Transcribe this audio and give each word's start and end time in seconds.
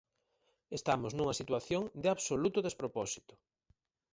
Estamos 0.77 1.11
nunha 1.13 1.39
situación 1.41 1.83
de 2.01 2.07
absoluto 2.15 2.59
despropósito. 2.67 3.33